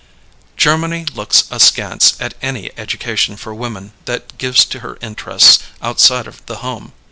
[0.57, 6.43] Germany looks askance at any education for woman that gives to her interests outside of
[6.47, 6.93] the home.